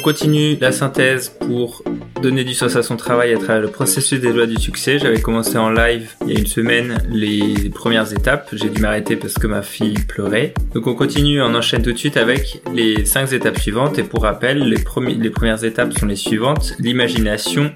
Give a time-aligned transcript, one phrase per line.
[0.00, 1.82] continue la synthèse pour
[2.22, 4.98] donner du sens à son travail à travers le processus des lois du succès.
[4.98, 8.50] J'avais commencé en live il y a une semaine les premières étapes.
[8.52, 10.54] J'ai dû m'arrêter parce que ma fille pleurait.
[10.74, 13.98] Donc on continue, on enchaîne tout de suite avec les cinq étapes suivantes.
[13.98, 16.74] Et pour rappel, les premières étapes sont les suivantes.
[16.78, 17.72] L'imagination,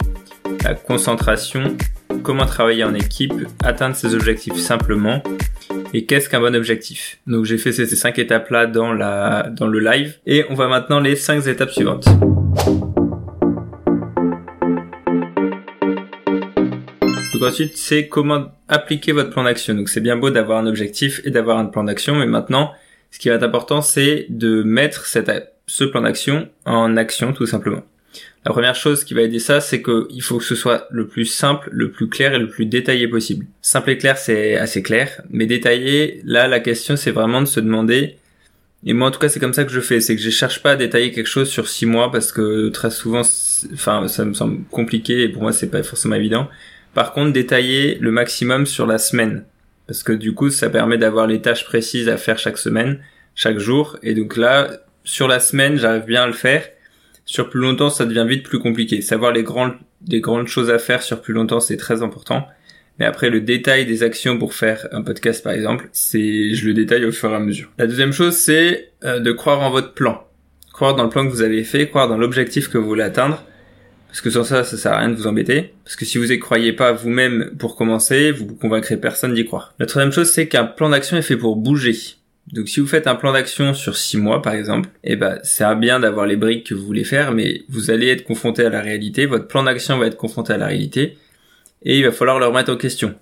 [0.63, 1.77] la concentration,
[2.23, 5.23] comment travailler en équipe, atteindre ses objectifs simplement,
[5.93, 7.19] et qu'est-ce qu'un bon objectif?
[7.27, 10.69] Donc j'ai fait ces, cinq étapes là dans la dans le live et on va
[10.69, 12.07] maintenant les cinq étapes suivantes.
[17.33, 19.75] Donc ensuite, c'est comment appliquer votre plan d'action.
[19.75, 22.73] Donc c'est bien beau d'avoir un objectif et d'avoir un plan d'action, mais maintenant,
[23.11, 25.31] ce qui va être important, c'est de mettre cette,
[25.67, 27.83] ce plan d'action en action tout simplement.
[28.45, 31.25] La première chose qui va aider ça, c'est qu'il faut que ce soit le plus
[31.25, 33.47] simple, le plus clair et le plus détaillé possible.
[33.63, 37.61] Simple et clair, c'est assez clair, mais détaillé, là, la question, c'est vraiment de se
[37.61, 38.19] demander,
[38.87, 40.63] et moi, en tout cas, c'est comme ça que je fais, c'est que je cherche
[40.63, 43.23] pas à détailler quelque chose sur six mois parce que très souvent,
[43.73, 46.49] enfin, ça me semble compliqué et pour moi, c'est pas forcément évident.
[46.93, 49.45] Par contre, détailler le maximum sur la semaine.
[49.87, 52.99] Parce que du coup, ça permet d'avoir les tâches précises à faire chaque semaine,
[53.35, 53.99] chaque jour.
[54.03, 54.71] Et donc là,
[55.03, 56.69] sur la semaine, j'arrive bien à le faire
[57.27, 59.01] sur plus longtemps, ça devient vite plus compliqué.
[59.01, 59.75] Savoir les grandes,
[60.09, 62.47] les grandes choses à faire sur plus longtemps, c'est très important.
[62.99, 66.75] Mais après, le détail des actions pour faire un podcast, par exemple, c'est, je le
[66.75, 67.71] détaille au fur et à mesure.
[67.79, 70.25] La deuxième chose, c'est euh, de croire en votre plan.
[70.73, 73.43] Croire dans le plan que vous avez fait, croire dans l'objectif que vous voulez atteindre.
[74.09, 75.75] Parce que sans ça, ça sert à rien de vous embêter.
[75.83, 79.75] Parce que si vous y croyez pas vous-même pour commencer, vous convaincrez personne d'y croire.
[79.81, 81.97] La troisième chose, c'est qu'un plan d'action est fait pour bouger.
[82.53, 85.65] Donc si vous faites un plan d'action sur six mois par exemple, eh ben c'est
[85.77, 88.81] bien d'avoir les briques que vous voulez faire, mais vous allez être confronté à la
[88.81, 91.17] réalité, votre plan d'action va être confronté à la réalité,
[91.85, 93.15] et il va falloir le remettre en question.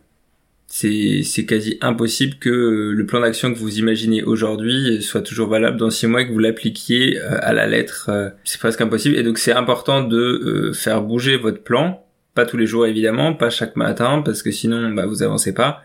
[0.66, 5.76] C'est, c'est quasi impossible que le plan d'action que vous imaginez aujourd'hui soit toujours valable
[5.76, 8.06] dans six mois et que vous l'appliquiez euh, à la lettre.
[8.08, 9.16] Euh, c'est presque impossible.
[9.16, 12.02] Et donc c'est important de euh, faire bouger votre plan,
[12.34, 15.82] pas tous les jours évidemment, pas chaque matin, parce que sinon bah, vous avancez pas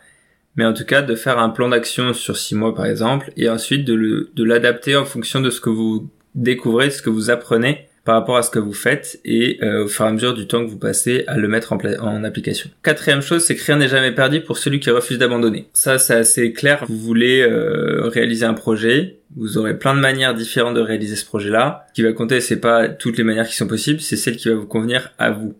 [0.57, 3.47] mais en tout cas de faire un plan d'action sur six mois par exemple, et
[3.49, 7.09] ensuite de, le, de l'adapter en fonction de ce que vous découvrez, de ce que
[7.09, 10.11] vous apprenez par rapport à ce que vous faites et euh, au fur et à
[10.13, 12.69] mesure du temps que vous passez à le mettre en, en application.
[12.81, 15.67] Quatrième chose, c'est que rien n'est jamais perdu pour celui qui refuse d'abandonner.
[15.73, 16.85] Ça, c'est assez clair.
[16.87, 21.25] Vous voulez euh, réaliser un projet, vous aurez plein de manières différentes de réaliser ce
[21.25, 21.85] projet-là.
[21.89, 24.47] Ce qui va compter, c'est pas toutes les manières qui sont possibles, c'est celle qui
[24.47, 25.55] va vous convenir à vous.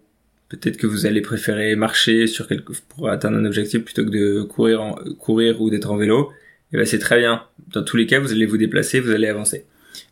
[0.50, 4.42] Peut-être que vous allez préférer marcher sur quelque pour atteindre un objectif plutôt que de
[4.44, 6.32] courir ou d'être en vélo.
[6.72, 7.44] Et ben c'est très bien.
[7.74, 9.66] Dans tous les cas, vous allez vous déplacer, vous allez avancer.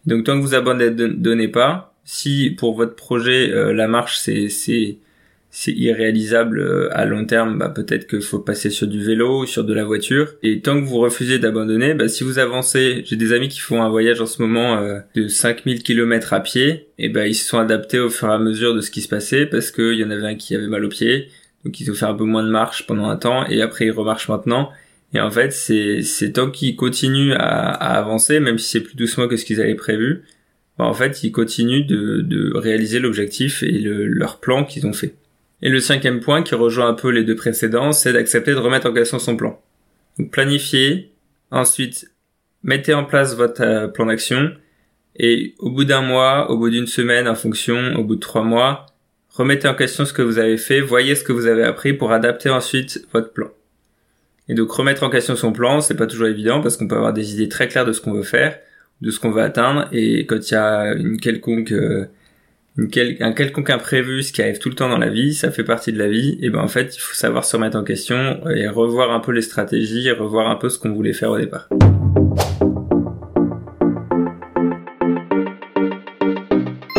[0.06, 4.97] Donc tant que vous abandonnez pas, si pour votre projet euh, la marche c'est
[5.58, 9.46] c'est irréalisable euh, à long terme, bah peut-être qu'il faut passer sur du vélo ou
[9.46, 10.34] sur de la voiture.
[10.44, 13.82] Et tant que vous refusez d'abandonner, bah si vous avancez, j'ai des amis qui font
[13.82, 17.48] un voyage en ce moment euh, de 5000 km à pied, et bah ils se
[17.48, 20.04] sont adaptés au fur et à mesure de ce qui se passait parce qu'il y
[20.04, 21.30] en avait un qui avait mal au pied,
[21.64, 23.92] donc ils ont fait un peu moins de marche pendant un temps et après ils
[23.92, 24.72] remarchent maintenant.
[25.14, 28.98] Et en fait, c'est c'est tant qu'ils continuent à, à avancer, même si c'est plus
[28.98, 30.24] doucement que ce qu'ils avaient prévu,
[30.78, 34.92] bah en fait ils continuent de, de réaliser l'objectif et le, leur plan qu'ils ont
[34.92, 35.16] fait.
[35.66, 38.88] Et le cinquième point, qui rejoint un peu les deux précédents, c'est d'accepter de remettre
[38.88, 39.59] en question son plan.
[40.20, 41.12] Donc planifiez,
[41.50, 42.12] ensuite
[42.62, 44.52] mettez en place votre euh, plan d'action,
[45.16, 48.44] et au bout d'un mois, au bout d'une semaine, en fonction, au bout de trois
[48.44, 48.86] mois,
[49.31, 52.12] remettez en question ce que vous avez fait, voyez ce que vous avez appris pour
[52.12, 53.50] adapter ensuite votre plan.
[54.48, 57.12] Et donc remettre en question son plan, c'est pas toujours évident parce qu'on peut avoir
[57.12, 58.59] des idées très claires de ce qu'on veut faire,
[59.02, 62.06] de ce qu'on veut atteindre, et quand il y a une quelconque euh,
[62.78, 65.94] un quelconque imprévu, ce qui arrive tout le temps dans la vie, ça fait partie
[65.94, 68.68] de la vie, et ben en fait, il faut savoir se remettre en question et
[68.68, 71.69] revoir un peu les stratégies, revoir un peu ce qu'on voulait faire au départ.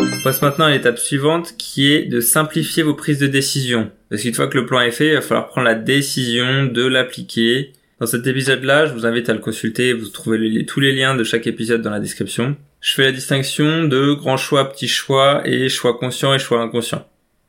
[0.00, 3.90] On passe maintenant à l'étape suivante qui est de simplifier vos prises de décision.
[4.08, 6.86] Parce qu'une fois que le plan est fait, il va falloir prendre la décision de
[6.86, 7.72] l'appliquer.
[8.00, 11.22] Dans cet épisode-là, je vous invite à le consulter, vous trouvez tous les liens de
[11.22, 12.56] chaque épisode dans la description
[12.86, 17.04] je fais la distinction de grand choix, petit choix et choix conscient et choix inconscient.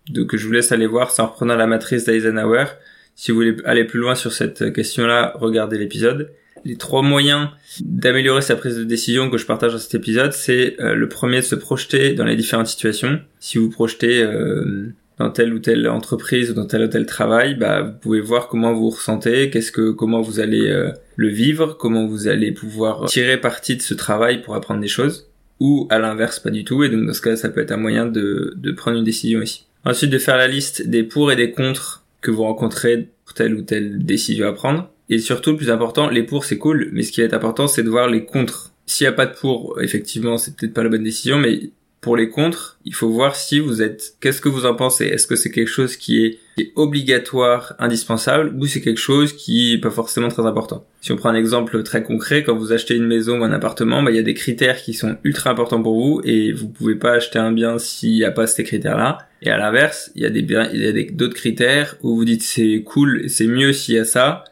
[0.09, 2.65] Donc je vous laisse aller voir, c'est en reprenant la matrice d'Eisenhower.
[3.13, 6.31] Si vous voulez aller plus loin sur cette question-là, regardez l'épisode.
[6.65, 7.49] Les trois moyens
[7.81, 11.37] d'améliorer sa prise de décision que je partage dans cet épisode, c'est euh, le premier
[11.37, 13.21] de se projeter dans les différentes situations.
[13.39, 17.55] Si vous projetez euh, dans telle ou telle entreprise ou dans tel ou tel travail,
[17.55, 21.77] bah, vous pouvez voir comment vous, ressentez, qu'est-ce que, comment vous allez euh, le vivre,
[21.77, 25.29] comment vous allez pouvoir tirer parti de ce travail pour apprendre des choses,
[25.59, 26.83] ou à l'inverse pas du tout.
[26.83, 29.41] Et donc dans ce cas, ça peut être un moyen de, de prendre une décision
[29.41, 29.65] ici.
[29.85, 33.55] Ensuite, de faire la liste des pour et des contre que vous rencontrez pour telle
[33.55, 34.89] ou telle décision à prendre.
[35.09, 37.83] Et surtout, le plus important, les pour c'est cool, mais ce qui est important, c'est
[37.83, 38.73] de voir les contre.
[38.85, 41.71] S'il n'y a pas de pour, effectivement, c'est peut-être pas la bonne décision, mais
[42.07, 45.07] pour les contres, il faut voir si vous êtes, qu'est-ce que vous en pensez?
[45.07, 46.39] Est-ce que c'est quelque chose qui est,
[46.77, 50.87] obligatoire, indispensable, ou c'est quelque chose qui est pas forcément très important?
[51.01, 54.01] Si on prend un exemple très concret, quand vous achetez une maison ou un appartement,
[54.03, 56.95] bah, il y a des critères qui sont ultra importants pour vous et vous pouvez
[56.95, 59.17] pas acheter un bien s'il n'y a pas ces critères-là.
[59.41, 62.23] Et à l'inverse, il y a des biens, il y a d'autres critères où vous
[62.23, 64.45] dites c'est cool, c'est mieux s'il y a ça,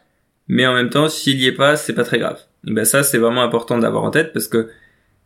[0.46, 2.38] mais en même temps, s'il y est pas, c'est pas très grave.
[2.68, 4.68] Et ben ça, c'est vraiment important d'avoir en tête parce que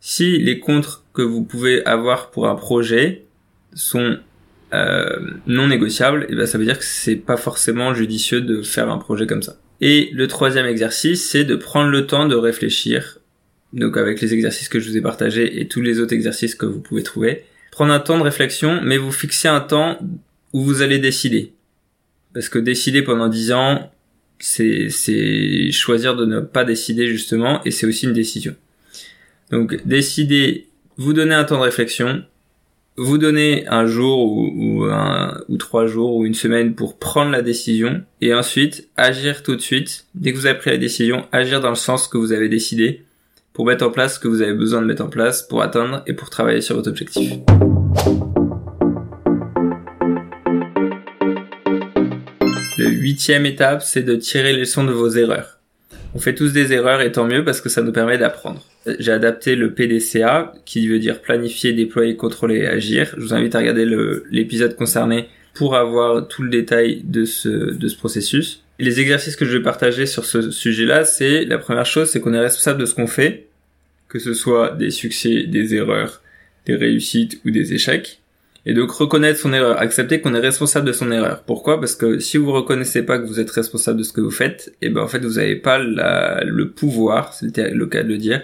[0.01, 3.27] si les contres que vous pouvez avoir pour un projet
[3.75, 4.19] sont
[4.73, 8.89] euh, non négociables, et ben ça veut dire que c'est pas forcément judicieux de faire
[8.91, 9.59] un projet comme ça.
[9.83, 13.19] Et le troisième exercice, c'est de prendre le temps de réfléchir.
[13.75, 16.65] Donc avec les exercices que je vous ai partagés et tous les autres exercices que
[16.65, 19.99] vous pouvez trouver, prendre un temps de réflexion, mais vous fixez un temps
[20.55, 21.53] où vous allez décider.
[22.33, 23.93] Parce que décider pendant 10 ans,
[24.39, 24.89] c'est
[25.71, 28.57] choisir de ne pas décider justement, et c'est aussi une décision.
[29.51, 30.70] Donc décidez,
[31.01, 32.23] vous donnez un temps de réflexion,
[32.99, 37.41] vous donnez un jour ou, un, ou trois jours ou une semaine pour prendre la
[37.41, 40.05] décision et ensuite agir tout de suite.
[40.15, 43.03] Dès que vous avez pris la décision, agir dans le sens que vous avez décidé
[43.55, 46.03] pour mettre en place ce que vous avez besoin de mettre en place pour atteindre
[46.07, 47.33] et pour travailler sur votre objectif.
[52.77, 55.60] Le huitième étape, c'est de tirer les leçons de vos erreurs.
[56.15, 58.65] On fait tous des erreurs et tant mieux parce que ça nous permet d'apprendre.
[58.99, 63.15] J'ai adapté le PDCA qui veut dire planifier, déployer, contrôler agir.
[63.17, 63.87] Je vous invite à regarder
[64.31, 68.65] l'épisode concerné pour avoir tout le détail de ce, de ce processus.
[68.79, 72.35] les exercices que je vais partager sur ce sujet-là, c'est la première chose, c'est qu'on
[72.35, 73.47] est responsable de ce qu'on fait,
[74.09, 76.23] que ce soit des succès, des erreurs,
[76.67, 78.20] des réussites ou des échecs.
[78.67, 81.43] Et donc reconnaître son erreur, accepter qu'on est responsable de son erreur.
[81.45, 81.81] Pourquoi?
[81.81, 84.75] Parce que si vous reconnaissez pas que vous êtes responsable de ce que vous faites,
[84.83, 88.19] et eh ben en fait vous n'avez pas le pouvoir, c'était le cas de le
[88.19, 88.43] dire,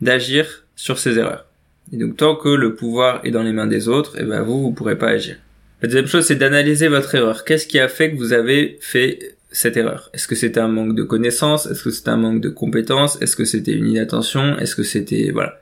[0.00, 1.46] d'agir sur ces erreurs.
[1.92, 4.42] Et donc tant que le pouvoir est dans les mains des autres, et eh ben
[4.42, 5.36] vous vous pourrez pas agir.
[5.82, 7.44] La deuxième chose c'est d'analyser votre erreur.
[7.44, 10.10] Qu'est-ce qui a fait que vous avez fait cette erreur?
[10.14, 11.66] Est-ce que c'était un manque de connaissances?
[11.66, 13.20] Est-ce que c'était un manque de compétences?
[13.20, 14.56] Est-ce que c'était une inattention?
[14.58, 15.60] Est-ce que c'était voilà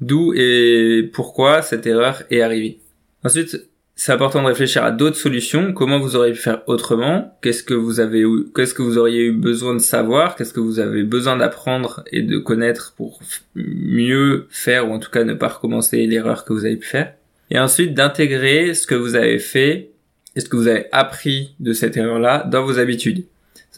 [0.00, 2.78] D'où et pourquoi cette erreur est arrivée?
[3.24, 5.74] Ensuite, c'est important de réfléchir à d'autres solutions.
[5.74, 7.36] Comment vous auriez pu faire autrement?
[7.42, 8.24] Qu'est-ce que vous avez
[8.54, 10.36] qu'est-ce que vous auriez eu besoin de savoir?
[10.36, 13.20] Qu'est-ce que vous avez besoin d'apprendre et de connaître pour
[13.54, 17.12] mieux faire ou en tout cas ne pas recommencer l'erreur que vous avez pu faire?
[17.50, 19.90] Et ensuite d'intégrer ce que vous avez fait
[20.34, 23.26] et ce que vous avez appris de cette erreur-là dans vos habitudes.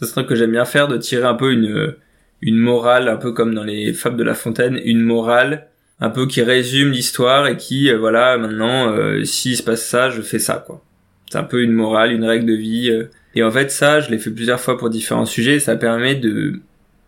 [0.01, 1.95] Un truc que j'aime bien faire de tirer un peu une
[2.41, 5.67] une morale, un peu comme dans les fables de La Fontaine, une morale
[6.03, 10.09] un peu qui résume l'histoire et qui euh, voilà maintenant euh, s'il se passe ça
[10.09, 10.83] je fais ça quoi.
[11.31, 13.09] C'est un peu une morale une règle de vie euh.
[13.35, 16.59] et en fait ça je l'ai fait plusieurs fois pour différents sujets ça permet de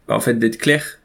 [0.07, 0.99] bah, en fait d'être clair.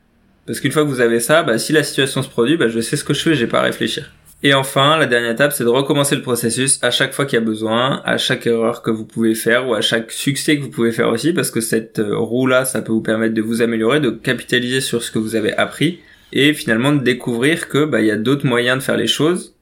[0.46, 2.78] Parce qu'une fois que vous avez ça bah si la situation se produit bah je
[2.78, 4.12] sais ce que je fais j'ai pas à réfléchir.
[4.42, 7.42] Et enfin, la dernière étape, c'est de recommencer le processus à chaque fois qu'il y
[7.42, 10.70] a besoin, à chaque erreur que vous pouvez faire ou à chaque succès que vous
[10.70, 14.08] pouvez faire aussi, parce que cette roue-là, ça peut vous permettre de vous améliorer, de
[14.08, 16.00] capitaliser sur ce que vous avez appris
[16.32, 19.54] et finalement de découvrir que bah il y a d'autres moyens de faire les choses.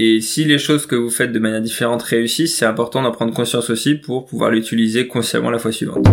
[0.00, 3.34] Et si les choses que vous faites de manière différente réussissent, c'est important d'en prendre
[3.34, 6.06] conscience aussi pour pouvoir l'utiliser consciemment la fois suivante.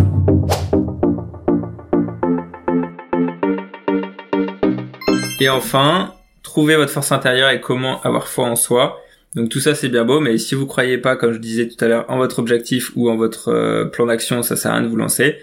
[5.39, 8.99] Et enfin, trouver votre force intérieure et comment avoir foi en soi.
[9.35, 11.83] Donc tout ça c'est bien beau, mais si vous croyez pas, comme je disais tout
[11.83, 14.83] à l'heure, en votre objectif ou en votre euh, plan d'action, ça sert à rien
[14.83, 15.35] de vous lancer.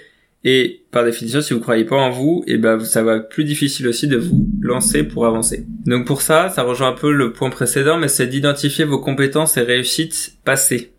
[0.44, 3.28] Et par définition, si vous croyez pas en vous, et eh ben ça va être
[3.28, 5.64] plus difficile aussi de vous lancer pour avancer.
[5.86, 9.56] Donc pour ça, ça rejoint un peu le point précédent, mais c'est d'identifier vos compétences
[9.56, 10.92] et réussites passées.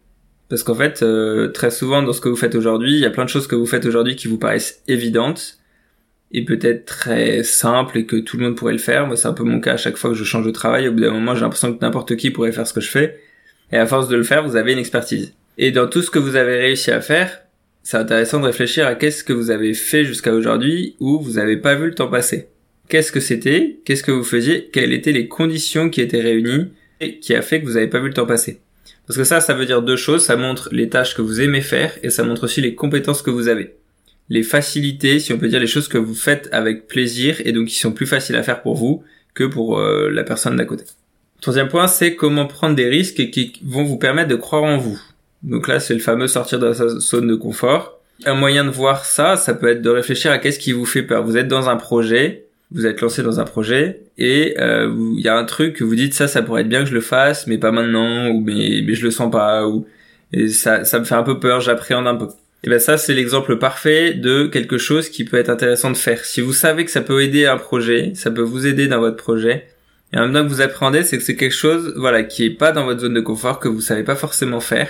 [0.47, 3.09] Parce qu'en fait, euh, très souvent dans ce que vous faites aujourd'hui, il y a
[3.09, 5.59] plein de choses que vous faites aujourd'hui qui vous paraissent évidentes
[6.31, 9.07] et peut-être très simples et que tout le monde pourrait le faire.
[9.07, 10.88] Moi, c'est un peu mon cas à chaque fois que je change de travail.
[10.88, 13.19] Au bout d'un moment, j'ai l'impression que n'importe qui pourrait faire ce que je fais.
[13.71, 15.33] Et à force de le faire, vous avez une expertise.
[15.57, 17.42] Et dans tout ce que vous avez réussi à faire,
[17.83, 21.57] c'est intéressant de réfléchir à qu'est-ce que vous avez fait jusqu'à aujourd'hui où vous n'avez
[21.57, 22.47] pas vu le temps passer.
[22.87, 23.79] Qu'est-ce que c'était?
[23.83, 24.69] Qu'est-ce que vous faisiez?
[24.71, 26.69] Quelles étaient les conditions qui étaient réunies
[27.01, 28.61] et qui a fait que vous n'avez pas vu le temps passer?
[29.05, 30.23] Parce que ça, ça veut dire deux choses.
[30.23, 33.29] Ça montre les tâches que vous aimez faire et ça montre aussi les compétences que
[33.29, 33.75] vous avez.
[34.29, 37.67] Les facilités, si on peut dire les choses que vous faites avec plaisir et donc
[37.67, 40.85] qui sont plus faciles à faire pour vous que pour euh, la personne d'à côté.
[41.41, 45.01] Troisième point, c'est comment prendre des risques qui vont vous permettre de croire en vous.
[45.43, 48.00] Donc là, c'est le fameux sortir de sa zone de confort.
[48.25, 51.03] Un moyen de voir ça, ça peut être de réfléchir à qu'est-ce qui vous fait
[51.03, 51.23] peur.
[51.23, 55.27] Vous êtes dans un projet, vous êtes lancé dans un projet et euh, il y
[55.27, 57.47] a un truc que vous dites ça, ça pourrait être bien que je le fasse,
[57.47, 59.85] mais pas maintenant ou mais, mais je le sens pas ou
[60.31, 62.27] et ça, ça me fait un peu peur, j'appréhende un peu.
[62.63, 66.23] Et ben ça c'est l'exemple parfait de quelque chose qui peut être intéressant de faire.
[66.23, 69.17] Si vous savez que ça peut aider un projet, ça peut vous aider dans votre
[69.17, 69.67] projet,
[70.13, 72.57] Et en même temps que vous appréhendez, c'est que c'est quelque chose, voilà, qui est
[72.57, 74.89] pas dans votre zone de confort, que vous savez pas forcément faire.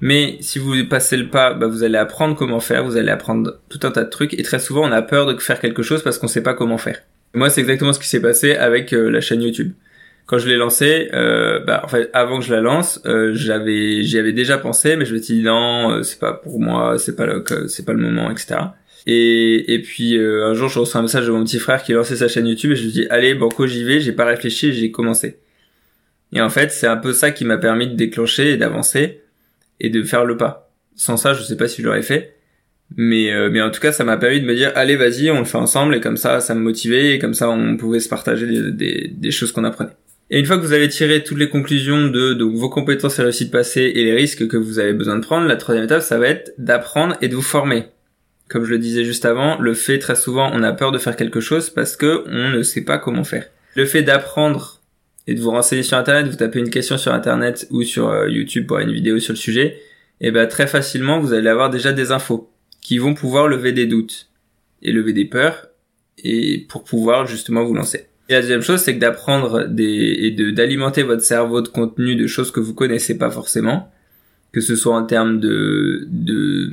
[0.00, 3.58] Mais si vous passez le pas, bah, vous allez apprendre comment faire, vous allez apprendre
[3.68, 4.38] tout un tas de trucs.
[4.38, 6.78] Et très souvent, on a peur de faire quelque chose parce qu'on sait pas comment
[6.78, 7.00] faire.
[7.34, 9.72] moi, c'est exactement ce qui s'est passé avec euh, la chaîne YouTube.
[10.30, 14.04] Quand je l'ai lancée, euh, bah, en fait, avant que je la lance, euh, j'avais,
[14.04, 16.98] j'y avais déjà pensé, mais je me suis dit non, euh, c'est pas pour moi,
[16.98, 18.60] c'est pas le, c'est pas le moment, etc.
[19.06, 22.16] Et, et puis un jour, je reçois un message de mon petit frère qui lançait
[22.16, 23.98] sa chaîne YouTube et je lui dis allez, banco, j'y vais.
[23.98, 25.38] J'ai pas réfléchi, j'ai commencé.
[26.32, 29.22] Et en fait, c'est un peu ça qui m'a permis de déclencher et d'avancer
[29.80, 30.72] et de faire le pas.
[30.94, 32.34] Sans ça, je sais pas si je l'aurais fait.
[32.96, 35.38] Mais, euh, mais en tout cas, ça m'a permis de me dire, allez, vas-y, on
[35.38, 35.94] le fait ensemble.
[35.94, 37.14] Et comme ça, ça me motivait.
[37.14, 39.92] Et comme ça, on pouvait se partager des, des, des choses qu'on apprenait.
[40.30, 43.50] Et une fois que vous avez tiré toutes les conclusions de vos compétences et réussites
[43.50, 46.28] passées et les risques que vous avez besoin de prendre, la troisième étape, ça va
[46.28, 47.86] être d'apprendre et de vous former.
[48.48, 51.16] Comme je le disais juste avant, le fait très souvent, on a peur de faire
[51.16, 53.46] quelque chose parce que on ne sait pas comment faire.
[53.74, 54.79] Le fait d'apprendre
[55.26, 58.28] et de vous renseigner sur Internet, vous tapez une question sur Internet ou sur euh,
[58.28, 59.80] YouTube pour une vidéo sur le sujet,
[60.20, 62.50] et ben très facilement vous allez avoir déjà des infos
[62.80, 64.28] qui vont pouvoir lever des doutes
[64.82, 65.68] et lever des peurs
[66.18, 68.06] et pour pouvoir justement vous lancer.
[68.28, 72.14] Et la deuxième chose, c'est que d'apprendre des et de d'alimenter votre cerveau de contenu
[72.16, 73.90] de choses que vous connaissez pas forcément,
[74.52, 76.70] que ce soit en termes de de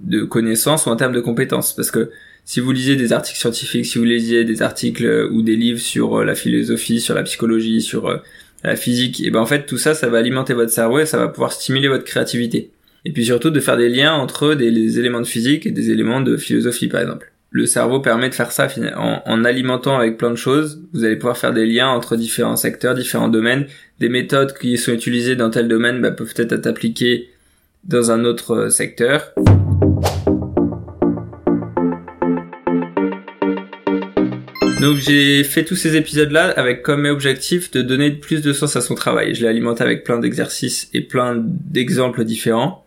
[0.00, 2.10] de connaissances ou en termes de compétences, parce que
[2.44, 6.20] si vous lisez des articles scientifiques, si vous lisez des articles ou des livres sur
[6.20, 8.18] euh, la philosophie, sur la psychologie, sur euh,
[8.62, 11.18] la physique, et ben en fait tout ça, ça va alimenter votre cerveau et ça
[11.18, 12.70] va pouvoir stimuler votre créativité.
[13.06, 16.20] Et puis surtout de faire des liens entre des, éléments de physique et des éléments
[16.20, 17.30] de philosophie par exemple.
[17.50, 20.82] Le cerveau permet de faire ça en, en alimentant avec plein de choses.
[20.92, 23.66] Vous allez pouvoir faire des liens entre différents secteurs, différents domaines.
[24.00, 27.28] Des méthodes qui sont utilisées dans tel domaine bah, peuvent peut-être être appliquées
[27.84, 29.34] dans un autre euh, secteur.
[34.84, 38.82] Donc j'ai fait tous ces épisodes-là avec comme objectif de donner plus de sens à
[38.82, 39.34] son travail.
[39.34, 42.84] Je l'ai alimenté avec plein d'exercices et plein d'exemples différents.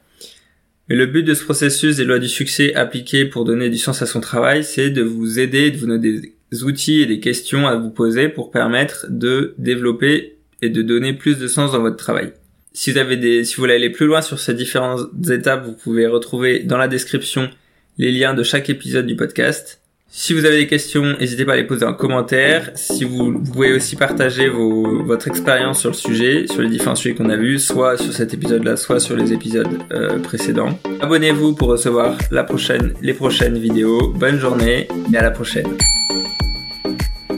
[0.88, 4.04] Mais le but de ce processus des lois du succès appliquées pour donner du sens
[4.04, 7.66] à son travail, c'est de vous aider, de vous donner des outils et des questions
[7.66, 11.98] à vous poser pour permettre de développer et de donner plus de sens dans votre
[11.98, 12.32] travail.
[12.74, 15.74] Si vous avez des, si vous voulez aller plus loin sur ces différentes étapes, vous
[15.74, 17.50] pouvez retrouver dans la description
[17.98, 19.82] les liens de chaque épisode du podcast.
[20.10, 22.72] Si vous avez des questions, n'hésitez pas à les poser en commentaire.
[22.76, 27.14] Si vous, pouvez aussi partager vos, votre expérience sur le sujet, sur les différents sujets
[27.14, 30.80] qu'on a vus, soit sur cet épisode-là, soit sur les épisodes euh, précédents.
[31.02, 34.14] Abonnez-vous pour recevoir la prochaine, les prochaines vidéos.
[34.16, 35.68] Bonne journée et à la prochaine.